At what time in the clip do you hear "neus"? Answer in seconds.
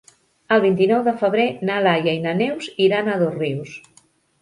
2.43-2.73